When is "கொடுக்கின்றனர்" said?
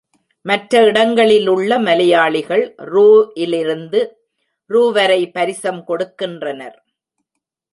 5.87-6.77